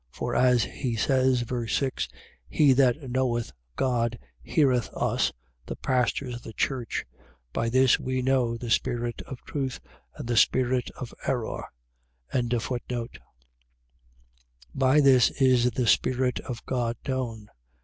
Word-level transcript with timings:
For 0.09 0.33
as 0.33 0.63
he 0.63 0.95
says, 0.95 1.41
(ver. 1.41 1.67
6,) 1.67 2.09
He 2.49 2.73
that 2.73 3.11
knoweth 3.11 3.51
God, 3.75 4.17
heareth 4.41 4.89
us 4.95 5.31
[the 5.67 5.75
pastors 5.75 6.33
of 6.33 6.41
the 6.41 6.53
church]. 6.53 7.05
By 7.53 7.69
this 7.69 7.99
we 7.99 8.23
know 8.23 8.57
the 8.57 8.71
spirit 8.71 9.21
of 9.27 9.37
truth, 9.45 9.79
and 10.15 10.27
the 10.27 10.37
spirit 10.37 10.89
of 10.99 11.13
error. 11.27 11.65
4:2. 12.33 13.07
By 14.73 15.01
this 15.01 15.29
is 15.39 15.69
the 15.69 15.85
spirit 15.85 16.39
of 16.39 16.65
God 16.65 16.97
known. 17.07 17.49